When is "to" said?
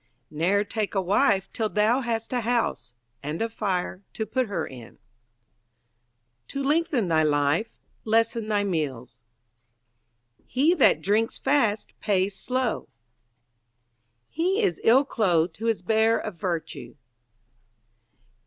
4.13-4.25, 6.47-6.63